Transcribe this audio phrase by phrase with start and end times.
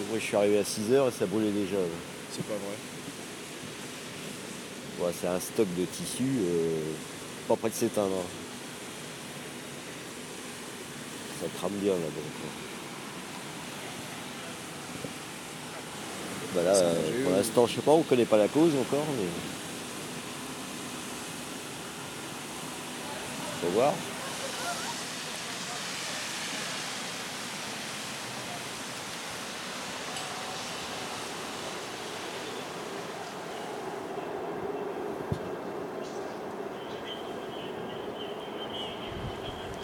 [0.00, 1.76] Moi, je suis arrivé à 6h et ça brûlait déjà.
[1.76, 1.82] ouais.
[2.30, 2.76] C'est pas vrai.
[5.00, 6.80] Ouais, c'est un stock de tissu euh,
[7.48, 8.22] pas près de s'éteindre.
[11.40, 12.06] Ça crame bien là-bas.
[12.40, 12.50] quoi.
[16.54, 19.26] Bah là, euh, pour l'instant, je sais pas, on connaît pas la cause encore, mais.
[23.60, 23.92] Faut voir.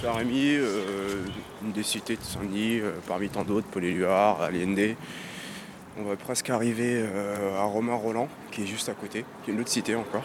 [0.00, 1.24] Saint-Rémy, euh,
[1.62, 4.94] une des cités de Saint-Denis, euh, parmi tant d'autres, Paul-Éluard, Allende.
[5.98, 9.60] On va presque arriver euh, à Romain-Roland, qui est juste à côté, qui est une
[9.60, 10.22] autre cité encore.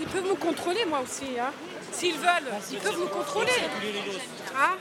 [0.00, 1.38] Ils peuvent nous contrôler, moi aussi.
[1.38, 1.52] Hein.
[1.92, 3.50] S'ils veulent, ils peuvent nous contrôler.
[4.56, 4.76] Hein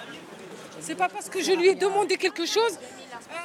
[0.79, 2.77] C'est pas parce que je lui ai demandé quelque chose.
[2.79, 3.35] euh,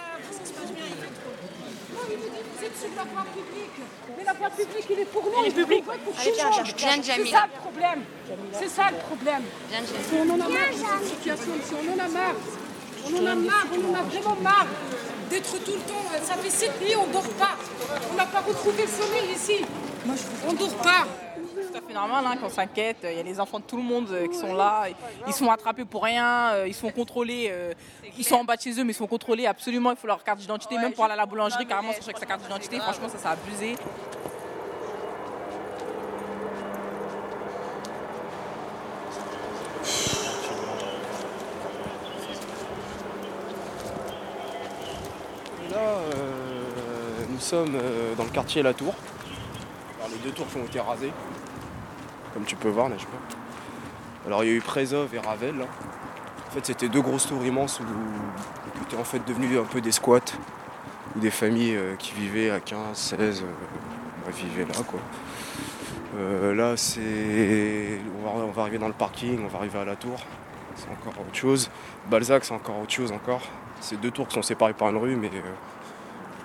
[1.93, 3.79] Non, il êtes sur la voie publique.
[4.17, 5.43] Mais la voie publique, il est pour nous.
[5.45, 5.85] Il est public.
[5.85, 6.67] Pour tout le monde.
[6.67, 8.01] C'est ça le problème.
[8.53, 9.45] C'est ça le problème.
[10.11, 11.75] Qu'on en a marre de cette situation ici.
[11.81, 12.39] On en a marre.
[13.07, 14.67] On en a marre, on en a vraiment marre
[15.31, 16.07] d'être tout le temps.
[16.23, 17.57] Ça fait sept nuits, on ne dort pas.
[18.11, 19.65] On n'a pas retrouvé le sommeil ici.
[20.47, 21.07] On ne dort pas.
[21.89, 22.99] Fait normal hein, qu'on s'inquiète.
[23.05, 24.85] Il y a les enfants de tout le monde euh, qui sont là.
[25.27, 26.51] Ils sont attrapés pour rien.
[26.53, 27.49] euh, Ils sont contrôlés.
[27.51, 27.73] euh,
[28.19, 29.91] Ils sont en bas de chez eux, mais ils sont contrôlés absolument.
[29.91, 30.77] Il faut leur carte d'identité.
[30.77, 32.79] Même pour aller à la boulangerie, carrément, c'est avec sa carte d'identité.
[32.79, 33.77] Franchement, ça, c'est abusé.
[45.71, 47.79] Là, euh, nous sommes
[48.17, 48.95] dans le quartier La Tour.
[49.99, 51.13] Alors, les deux tours qui ont été rasées,
[52.39, 53.19] comme tu peux voir, n'est-ce pas
[54.25, 55.59] Alors il y a eu Présov et Ravel.
[55.59, 55.65] là.
[55.65, 59.81] En fait, c'était deux grosses tours immenses où, qui étaient en fait devenues un peu
[59.81, 60.21] des squats,
[61.17, 65.01] où des familles euh, qui vivaient à 15, 16, euh, vivaient là quoi.
[66.17, 67.99] Euh, là, c'est.
[68.25, 70.21] On va, arriver dans le parking, on va arriver à la tour.
[70.77, 71.69] C'est encore autre chose.
[72.09, 73.43] Balzac, c'est encore autre chose encore.
[73.81, 75.31] C'est deux tours qui sont séparées par une rue, mais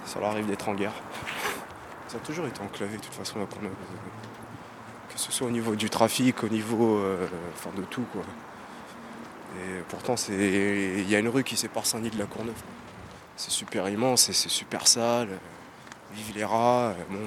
[0.05, 0.93] ça leur arrive d'être en guerre.
[2.07, 3.55] Ça a toujours été enclavé de toute façon Que
[5.23, 8.23] ce soit au niveau du trafic, au niveau euh, enfin, de tout quoi.
[9.57, 10.33] Et pourtant c'est.
[10.33, 12.61] Il y a une rue qui sépare Saint-Denis de la Courneuve.
[13.37, 15.29] C'est super immense et c'est super sale.
[16.13, 16.89] Vive les rats.
[16.89, 17.19] euh, bon.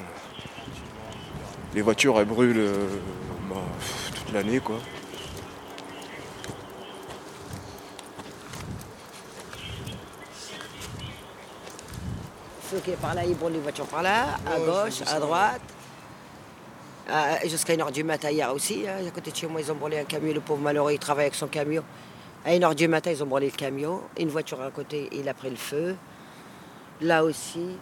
[1.75, 2.87] Les voitures elles brûlent euh,
[3.49, 4.79] bah, pff, toute l'année quoi.
[12.71, 15.76] Ceux qui est par là, ils brûlent les voitures par là, à gauche, à droite.
[17.09, 18.85] Ah, Jusqu'à une heure du matin hier aussi.
[18.89, 20.33] hein, à côté de chez moi, ils ont brûlé un camion.
[20.35, 21.85] Le pauvre malheureux, il travaille avec son camion.
[22.45, 24.03] À une heure du matin, ils ont brûlé le camion.
[24.19, 25.97] Une voiture à côté, il a pris le feu.
[27.01, 27.77] Là aussi.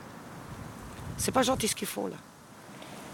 [1.16, 2.16] C'est pas gentil ce qu'ils font là.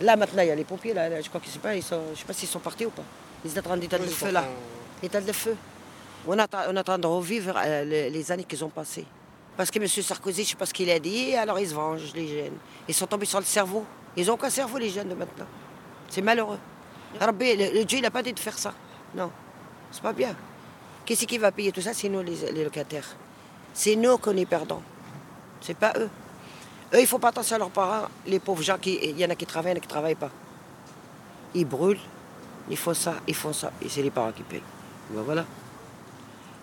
[0.01, 1.09] Là maintenant, il y a les pompiers là.
[1.11, 3.03] là, je crois qu'ils pas, ils sont, je sais pas s'ils sont partis ou pas.
[3.45, 4.45] Ils sont en train d'éteindre le feu là.
[5.03, 5.55] Éteindre le feu.
[6.27, 9.05] On attend, on attend de revivre euh, les, les années qu'ils ont passées.
[9.57, 9.87] Parce que M.
[9.87, 12.57] Sarkozy, je ne sais pas ce qu'il a dit, alors ils se vengent, les jeunes.
[12.89, 13.85] Ils sont tombés sur le cerveau.
[14.17, 15.47] Ils n'ont aucun cerveau, les jeunes de maintenant?
[16.11, 16.59] C'est malheureux.
[17.19, 18.75] Rabbi, le, le Dieu, il n'a pas dit de faire ça.
[19.15, 19.31] Non,
[19.91, 20.35] c'est pas bien.
[21.07, 21.93] Qu'est-ce qui va payer tout ça?
[21.95, 23.17] C'est nous, les, locataires.
[23.73, 24.83] C'est nous qu'on est perdants.
[25.61, 26.09] C'est pas eux.
[26.93, 28.07] Eux, ils font pas attention à leurs parents.
[28.27, 29.87] Les pauvres gens, qui- il y en a qui travaillent, il y en a qui
[29.89, 30.31] ne travaillent pas.
[31.55, 31.99] Ils brûlent,
[32.69, 33.73] ils font ça, ils font ça.
[33.83, 34.63] Et c'est les parents qui payent.
[35.11, 35.45] Ben voilà.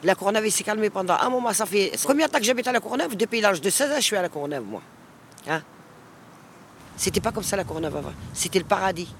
[0.03, 1.51] La Courneuve s'est calmée pendant un moment.
[1.53, 3.15] Ça fait combien de temps que j'habite à la Courneuve?
[3.15, 4.81] Depuis l'âge de 16 ans, je suis à la Courneuve, moi.
[5.49, 5.61] Hein?
[6.95, 8.13] C'était pas comme ça la Courneuve avant.
[8.33, 9.13] C'était le paradis.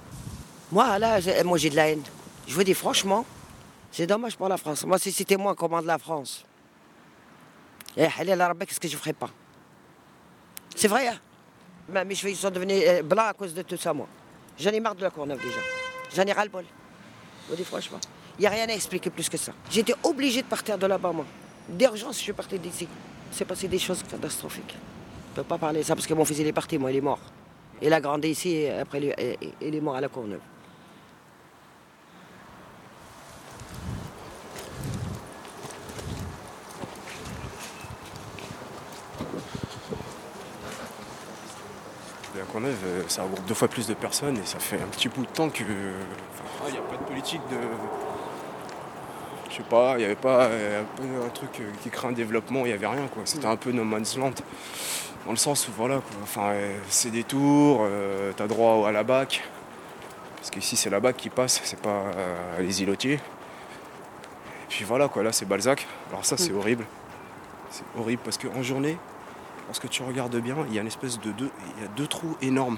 [0.71, 2.03] Moi, là, j'ai- moi j'ai de la haine.
[2.47, 3.25] Je vous dis franchement,
[3.91, 4.85] c'est dommage pour la France.
[4.85, 6.43] Moi, si c'était moi, commande la France.
[7.95, 9.29] Eh, à Rabbek, qu'est-ce que je ferais pas?
[10.75, 11.17] C'est vrai, hein?
[11.89, 14.07] Mais mes cheveux ils sont devenus euh, blancs à cause de tout ça, moi.
[14.59, 15.59] J'en ai marre de la Courneuve déjà.
[16.15, 16.65] J'en ai ras-le-bol.
[17.45, 17.99] Je vous dis franchement.
[18.37, 19.53] Il n'y a rien à expliquer plus que ça.
[19.71, 21.25] J'étais obligé de partir de là-bas, moi.
[21.69, 22.87] D'urgence, je suis parti d'ici.
[23.31, 24.75] C'est passé des choses catastrophiques.
[24.75, 26.91] Je ne peux pas parler de ça parce que mon fils, il est parti, moi,
[26.91, 27.19] il est mort.
[27.81, 28.99] Il a grandi ici et après,
[29.61, 30.41] il est mort à la Courneuve.
[42.57, 45.21] Courneuve, euh, ça regroupe deux fois plus de personnes et ça fait un petit bout
[45.21, 45.61] de temps que.
[45.61, 47.57] Il n'y a pas de politique de.
[49.47, 50.81] Je sais pas, il n'y avait pas euh,
[51.23, 53.21] un, truc euh, qui crée un développement, il n'y avait rien quoi.
[53.25, 54.31] C'était un peu no man's land.
[55.27, 56.17] Dans le sens où voilà quoi.
[56.23, 56.55] Enfin,
[56.89, 57.87] c'est des tours,
[58.35, 59.43] t'as droit à la BAC.
[60.37, 62.05] Parce qu'ici c'est la BAC qui passe, c'est pas
[62.57, 63.19] les îlotiers.
[63.19, 65.85] Et puis voilà quoi, là c'est Balzac.
[66.09, 66.85] Alors ça c'est horrible.
[67.69, 68.97] C'est horrible parce qu'en journée,
[69.67, 72.07] lorsque tu regardes bien, il y a une espèce de deux, il y a deux
[72.07, 72.77] trous énormes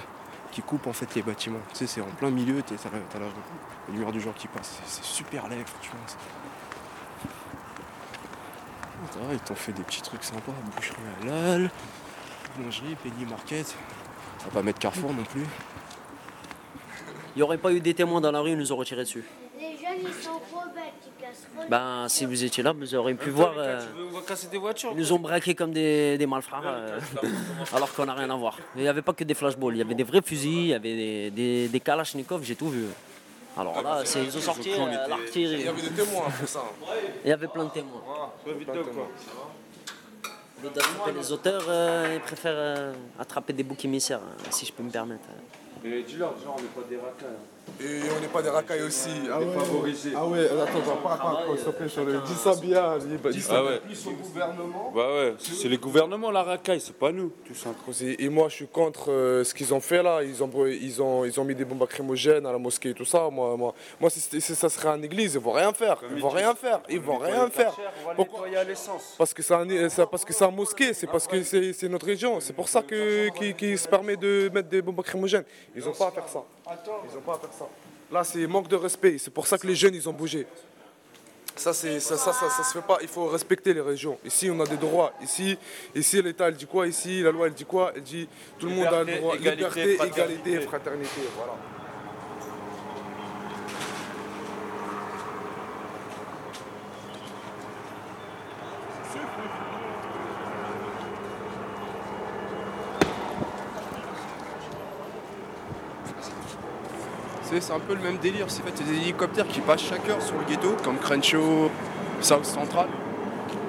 [0.52, 1.60] qui coupent en fait les bâtiments.
[1.72, 2.90] Tu sais, c'est en plein milieu, t'es- t'as
[3.20, 3.32] la, la-
[3.94, 4.80] lumière du jour qui passe.
[4.86, 6.00] C'est super laid, franchement.
[9.28, 11.72] Va, ils t'ont fait des petits trucs sympas, boucherie halal,
[12.58, 13.76] boulangerie, penny market.
[14.42, 15.46] On va pas mettre Carrefour non plus.
[17.36, 19.24] Il n'y aurait pas eu des témoins dans la rue, ils nous auraient tiré dessus.
[19.58, 20.64] Les jeunes, ils sont trop
[21.70, 23.54] Ben, si vous étiez là, vous auriez pu voir.
[23.58, 23.80] euh,
[24.12, 24.92] On va casser des voitures.
[24.94, 27.00] ils nous ont braqués comme des, des malfrats, euh,
[27.74, 28.58] alors qu'on n'a rien à voir.
[28.76, 30.74] Il n'y avait pas que des flashballs, il y avait des vrais fusils, il y
[30.74, 32.86] avait des, des, des kalachnikovs, j'ai tout vu.
[33.58, 35.56] Alors là, c'est- ils ont sorti euh, l'artillerie.
[35.60, 36.64] Il y avait des témoins pour ça.
[37.26, 38.02] Il y avait plein de témoins.
[40.62, 40.70] Les
[41.12, 44.84] et les auteurs, euh, ils préfèrent euh, attraper des boucs émissaires, hein, si je peux
[44.84, 45.24] me permettre.
[45.84, 47.40] Mais dis-leur, genre, on n'est pas des racailles.
[47.82, 49.10] Et on n'est pas des racailles aussi.
[49.32, 49.46] Ah ouais,
[50.16, 52.98] Ah ouais, attends, attends, pas, pas, s'il te plaît, sur le- dis ça bien,
[53.32, 53.78] dis, ça bien.
[53.86, 54.92] Plus au gouvernement.
[54.96, 57.32] Bah ouais, c'est les gouvernements la racaille, c'est pas nous.
[57.46, 57.70] Tout ça.
[58.20, 60.24] Et moi, je suis contre euh, ce qu'ils ont fait là.
[60.24, 63.06] Ils ont, ils, ont, ils ont mis des bombes lacrymogènes à la mosquée et tout
[63.06, 63.30] ça.
[63.32, 66.02] Moi, moi, moi si, ça serait en église, ils vont rien faire.
[66.16, 66.82] Ils vont rien faire.
[66.90, 67.76] Ils vont rien faire.
[68.16, 68.48] Pourquoi?
[69.18, 72.06] Parce que c'est un, parce que c'est un mosquée, c'est parce que c'est c'est notre
[72.06, 72.40] région.
[72.40, 75.44] C'est pour ça que qui, qui se permet de mettre des bombes lacrymogènes.
[75.76, 76.44] Ils n'ont pas à faire ça.
[76.72, 77.68] Ils n'ont pas à faire ça.
[78.12, 79.18] Là, c'est manque de respect.
[79.18, 80.48] C'est pour ça que les jeunes, ils ont bougé.
[81.56, 83.00] Ça, c'est, ça, ça, ça, ça se fait pas.
[83.02, 84.18] Il faut respecter les régions.
[84.24, 85.12] Ici, on a des droits.
[85.22, 85.58] Ici,
[85.94, 86.88] ici l'État, elle dit quoi?
[86.88, 87.92] Ici, la loi, elle dit quoi?
[87.96, 89.36] Elle dit tout le monde a le droit.
[89.36, 91.22] Liberté, égalité, fraternité.
[91.36, 91.54] Voilà.
[107.52, 108.46] C'est un peu le même délire.
[108.48, 111.72] C'est fait, des hélicoptères qui passent chaque heure sur le ghetto, comme Crenshaw,
[112.22, 112.88] South Central.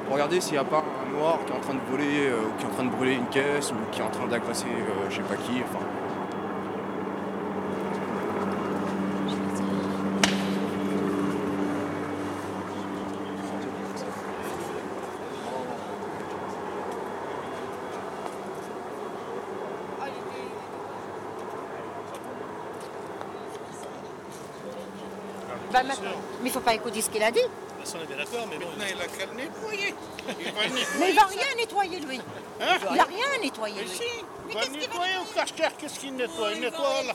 [0.05, 2.43] Pour regarder s'il n'y a pas un noir qui est en train de voler, euh,
[2.43, 4.67] ou qui est en train de brûler une caisse, ou qui est en train d'agresser
[4.67, 5.63] euh, je sais pas qui.
[25.85, 27.41] Mais il faut pas écouter ce qu'il a dit.
[27.41, 29.95] on est bien d'accord, mais maintenant il a qu'à le nettoyer.
[30.39, 30.87] Il va nettoyer.
[31.01, 32.21] Mais il va rien nettoyer, lui.
[32.61, 33.91] Hein Il a rien nettoyé, Mais lui.
[33.97, 34.03] si,
[34.49, 36.53] il va nettoyer au Karcher, qu'est-ce qu'il nettoie?
[36.55, 37.15] Il nettoie là.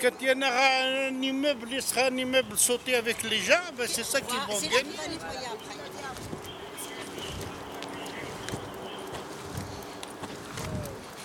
[0.00, 3.54] Quand il y en aura un immeuble, il sera un immeuble sauté avec les gens,
[3.76, 4.96] ben c'est ça qu'ils vont gagner.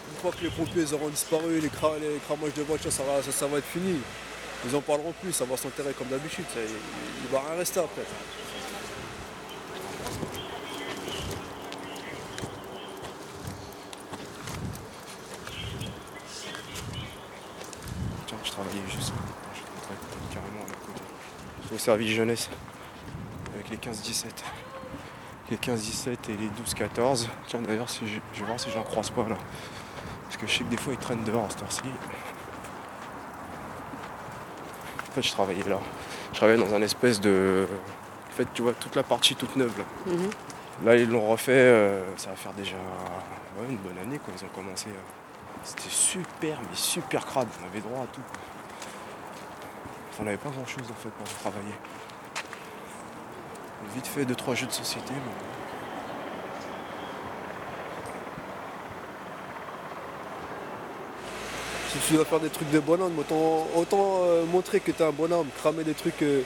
[0.10, 3.22] Une fois que les pompiers auront disparu, les, cra- les cramages de voitures, ça va,
[3.22, 4.00] ça, ça va être fini.
[4.65, 6.45] Ils en parleront plus, ça va s'enterrer comme d'habitude.
[6.56, 8.01] Il, va rien rester après.
[18.25, 19.13] tiens, je travaillais juste.
[19.53, 20.65] Je carrément
[21.74, 22.50] au service jeunesse
[23.53, 24.25] avec les 15-17.
[25.50, 27.27] Les 15-17 et les 12-14.
[27.48, 29.38] Tiens, d'ailleurs, si je, je vais voir si j'en croise pas là.
[30.24, 31.84] Parce que je sais que des fois ils traînent dehors à cette heure-ci.
[35.17, 35.79] Fait, je travaillais là.
[36.31, 37.67] Je travaillais dans un espèce de.
[38.29, 40.13] En fait, tu vois, toute la partie toute neuve là.
[40.86, 41.53] Là, ils l'ont refait.
[41.53, 44.89] euh, ça va faire déjà ouais, une bonne année quand ils ont commencé.
[44.89, 45.00] euh.
[45.63, 47.47] C'était super, mais super crade.
[47.63, 48.21] On avait droit à tout.
[50.19, 51.74] On n'avait pas grand chose en fait pour travailler.
[53.95, 55.13] Vite fait deux trois jeux de société.
[55.13, 55.57] mais-
[62.01, 65.06] Si tu dois faire des trucs de bonhomme, autant, autant euh, montrer que tu es
[65.06, 66.42] un bonhomme, cramer des trucs, euh,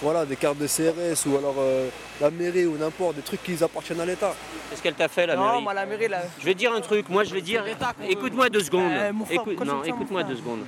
[0.00, 1.88] voilà, des cartes de CRS ou alors euh,
[2.20, 4.34] la mairie ou n'importe, des trucs qui appartiennent à l'État.
[4.70, 6.22] Qu'est-ce qu'elle t'a fait la Non, mairie moi, la mairie, là.
[6.38, 7.64] Je vais dire un truc, moi je vais dire.
[8.08, 8.90] Écoute-moi deux secondes.
[8.92, 10.64] Euh, frère, Écoute- non, écoute-moi deux secondes.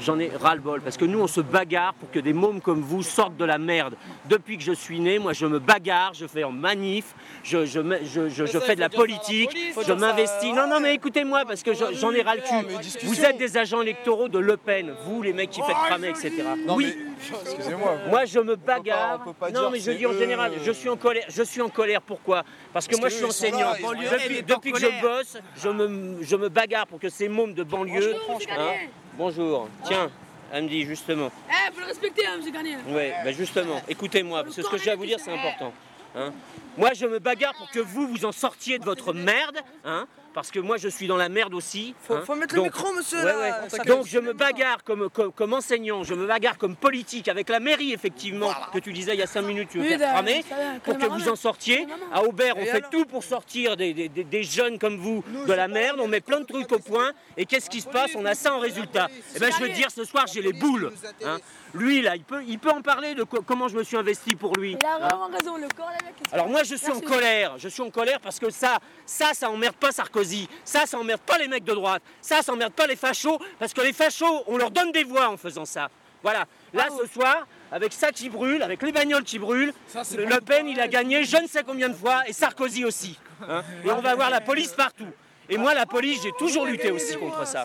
[0.00, 3.02] J'en ai ras-le-bol parce que nous on se bagarre pour que des mômes comme vous
[3.02, 3.94] sortent de la merde.
[4.28, 7.80] Depuis que je suis né, moi je me bagarre, je fais en manif, je, je,
[8.04, 9.56] je- je- je fais de la politique,
[9.86, 10.52] je m'investis.
[10.54, 13.04] Non, non, mais écoutez-moi parce que je- j'en ai ras le cul.
[13.04, 16.32] Vous êtes des agents électoraux de Le Pen, vous les mecs qui faites cramer, etc.
[16.66, 16.96] Non, oui.
[17.42, 17.98] Excusez-moi.
[18.08, 19.20] Moi, je me bagarre.
[19.22, 21.24] on peut pas non, dire mais je dis en général, je suis en colère.
[21.28, 22.02] Je suis en colère.
[22.02, 22.42] Pourquoi?
[22.72, 23.70] Parce que Parce moi, que je suis enseignant.
[23.70, 27.54] là, depuis depuis que je bosse, je me, je me bagarre pour que ces mômes
[27.54, 28.16] de banlieue.
[28.50, 29.68] hein, bonjour.
[29.84, 30.10] Tiens,
[30.52, 31.30] elle me dit justement.
[31.48, 32.76] Eh, faut le respecter, hein, monsieur Gagné.
[32.88, 35.72] Oui, ben justement, écoutez-moi, parce que ce que j'ai à vous dire, c'est important.
[36.16, 36.32] hein.
[36.78, 40.50] Moi, je me bagarre pour que vous, vous en sortiez de votre merde, hein, parce
[40.50, 41.94] que moi, je suis dans la merde aussi.
[42.02, 42.22] Faut- hein.
[42.24, 46.02] faut mettre le micro, monsieur, là, ça Donc, je me bagarre comme, comme, comme enseignant,
[46.02, 49.26] je me bagarre comme politique, avec la mairie, effectivement, que tu disais il y a
[49.26, 50.42] 5 minutes, tu veux Oui, faire cramer,
[50.82, 51.86] pour que vous en sortiez.
[52.10, 54.96] À Aubert, on Et fait alors tout pour sortir des, des- des- des jeunes comme
[54.96, 57.88] vous de la merde, on met plein de trucs au point, et qu'est-ce qui se
[57.88, 58.12] passe?
[58.16, 59.08] On a ça en résultat.
[59.36, 60.90] Et ben, je veux te dire, ce soir, j'ai les boules.
[61.26, 61.36] hein.
[61.74, 64.34] Lui, là, il peut, il peut en parler de co- comment je me suis investi
[64.36, 64.76] pour lui.
[64.78, 64.98] Il a hein.
[65.08, 67.90] vraiment raison, le corps, qu'est-ce Alors que- moi je suis en colère, je suis en
[67.90, 71.64] colère parce que ça, ça, ça emmerde pas Sarkozy, ça, ça emmerde pas les mecs
[71.64, 74.92] de droite, ça, ça emmerde pas les fachos, parce que les fachos, on leur donne
[74.92, 75.88] des voix en faisant ça.
[76.22, 76.44] Voilà.
[76.72, 79.72] Là ce soir, avec ça qui brûle, avec les bagnoles qui brûlent,
[80.16, 83.18] le Le Pen il a gagné je ne sais combien de fois et Sarkozy aussi.
[83.48, 83.64] hein.
[83.84, 85.10] Et on va avoir la police partout.
[85.48, 87.64] Et moi la police j'ai toujours lutté aussi contre ça.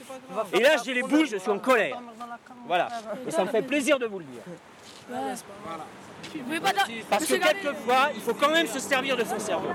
[0.54, 2.00] Et là j'ai les boules, je suis en colère.
[2.66, 2.90] Voilà.
[3.28, 4.42] Et ça me fait plaisir de vous le dire.
[5.12, 5.36] Ouais.
[6.62, 9.70] Pas dire- Parce que quelquefois, il faut quand même se servir de son cerveau.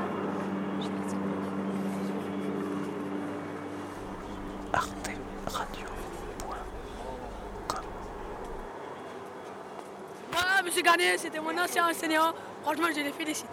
[10.31, 12.33] Voilà, monsieur Garnier, c'était mon ancien enseignant.
[12.63, 13.47] Franchement, je les félicite.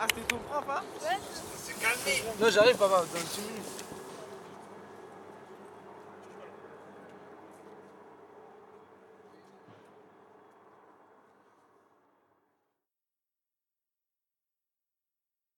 [0.00, 0.82] Ah, c'était ton prof, hein?
[1.02, 1.16] Ouais.
[2.40, 3.64] Non, j'arrive, papa, dans 10 minutes.